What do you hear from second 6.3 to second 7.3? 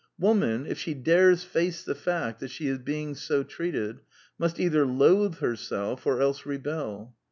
rebel.